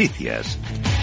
[0.00, 0.58] noticias.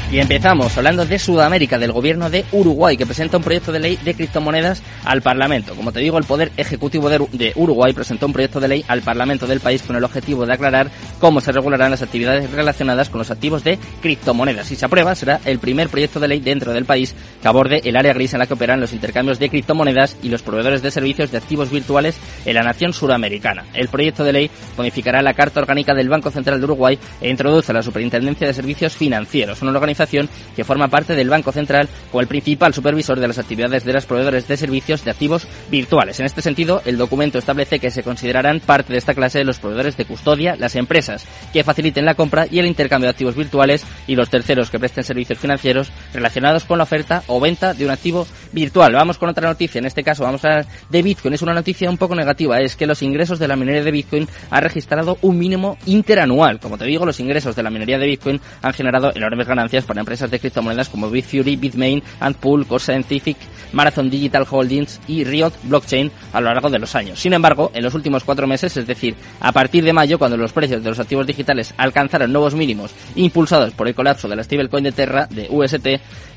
[0.09, 3.99] Y empezamos hablando de Sudamérica, del gobierno de Uruguay, que presenta un proyecto de ley
[4.05, 5.75] de criptomonedas al Parlamento.
[5.75, 9.45] Como te digo, el Poder Ejecutivo de Uruguay presentó un proyecto de ley al Parlamento
[9.47, 10.89] del país con el objetivo de aclarar
[11.19, 14.67] cómo se regularán las actividades relacionadas con los activos de criptomonedas.
[14.67, 17.97] Si se aprueba, será el primer proyecto de ley dentro del país que aborde el
[17.97, 21.31] área gris en la que operan los intercambios de criptomonedas y los proveedores de servicios
[21.31, 23.65] de activos virtuales en la nación suramericana.
[23.73, 27.73] El proyecto de ley modificará la Carta Orgánica del Banco Central de Uruguay e introduce
[27.73, 32.27] la Superintendencia de Servicios Financieros, una organización que forma parte del Banco Central como el
[32.27, 36.19] principal supervisor de las actividades de los proveedores de servicios de activos virtuales.
[36.19, 39.97] En este sentido, el documento establece que se considerarán parte de esta clase los proveedores
[39.97, 44.15] de custodia, las empresas que faciliten la compra y el intercambio de activos virtuales y
[44.15, 48.27] los terceros que presten servicios financieros relacionados con la oferta o venta de un activo
[48.51, 48.93] virtual.
[48.93, 51.33] Vamos con otra noticia, en este caso vamos a de Bitcoin.
[51.33, 54.27] Es una noticia un poco negativa, es que los ingresos de la minería de Bitcoin
[54.49, 56.59] han registrado un mínimo interanual.
[56.59, 60.01] Como te digo, los ingresos de la minería de Bitcoin han generado enormes ganancias para
[60.01, 63.37] empresas de criptomonedas como Bitfury, Bitmain, Antpool, Core Scientific,
[63.71, 67.19] Marathon Digital Holdings y Riot Blockchain a lo largo de los años.
[67.19, 70.53] Sin embargo, en los últimos cuatro meses, es decir, a partir de mayo, cuando los
[70.53, 74.83] precios de los activos digitales alcanzaron nuevos mínimos impulsados por el colapso de la stablecoin
[74.83, 75.87] de Terra, de UST,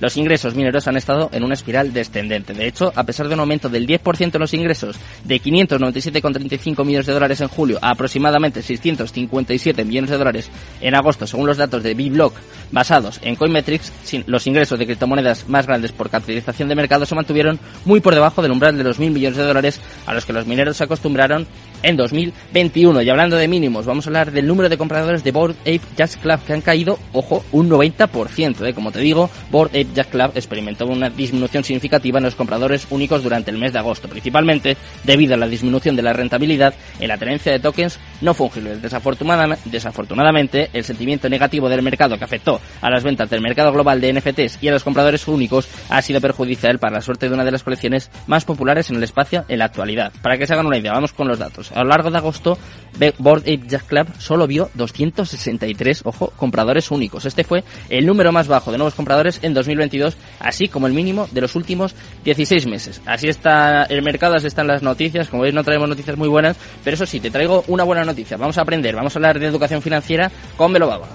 [0.00, 2.54] los ingresos mineros han estado en una espiral descendente.
[2.54, 7.06] De hecho, a pesar de un aumento del 10% en los ingresos de 597,35 millones
[7.06, 11.82] de dólares en julio a aproximadamente 657 millones de dólares en agosto, según los datos
[11.82, 12.34] de B-Block
[12.72, 13.90] basados en Coinmetrics,
[14.26, 18.42] los ingresos de criptomonedas más grandes por capitalización de mercado se mantuvieron muy por debajo
[18.42, 21.46] del umbral de los mil millones de dólares a los que los mineros se acostumbraron
[21.82, 23.02] en 2021.
[23.02, 26.16] Y hablando de mínimos, vamos a hablar del número de compradores de Board Ape Jazz
[26.16, 28.66] Club que han caído, ojo, un 90%.
[28.66, 28.74] ¿eh?
[28.74, 33.22] Como te digo, Board Ape Jazz Club experimentó una disminución significativa en los compradores únicos
[33.22, 37.18] durante el mes de agosto, principalmente debido a la disminución de la rentabilidad en la
[37.18, 38.80] tenencia de tokens no fungibles.
[38.82, 44.12] Desafortunadamente, el sentimiento negativo del mercado que afectó a las ventas del mercado global de
[44.12, 47.52] NFTs y a los compradores únicos ha sido perjudicial para la suerte de una de
[47.52, 50.12] las colecciones más populares en el espacio en la actualidad.
[50.22, 51.69] Para que se hagan una idea, vamos con los datos.
[51.74, 52.58] A lo largo de agosto,
[53.18, 57.24] Board Ape Jazz Club solo vio 263, ojo, compradores únicos.
[57.24, 61.28] Este fue el número más bajo de nuevos compradores en 2022, así como el mínimo
[61.30, 61.94] de los últimos
[62.24, 63.00] 16 meses.
[63.06, 65.28] Así está el mercado, así están las noticias.
[65.28, 68.36] Como veis, no traemos noticias muy buenas, pero eso sí, te traigo una buena noticia.
[68.36, 71.08] Vamos a aprender, vamos a hablar de educación financiera con Belobaba.